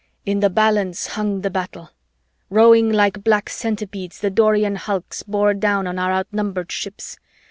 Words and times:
"In 0.25 0.39
the 0.39 0.49
balance 0.49 1.09
hung 1.13 1.41
the 1.41 1.51
battle. 1.51 1.91
Rowing 2.49 2.91
like 2.91 3.23
black 3.23 3.49
centipedes, 3.51 4.19
the 4.19 4.31
Dorian 4.31 4.75
hulls 4.77 5.23
bore 5.27 5.53
down 5.53 5.85
on 5.85 5.99
our 5.99 6.11
outnumbered 6.11 6.71
ships. 6.71 7.19